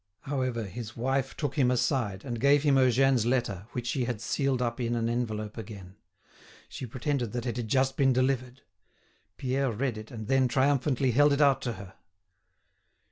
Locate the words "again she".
5.59-6.87